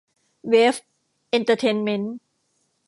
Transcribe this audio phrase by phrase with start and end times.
[0.49, 0.75] เวฟ
[1.29, 2.15] เอ็นเตอร์เทนเมนท์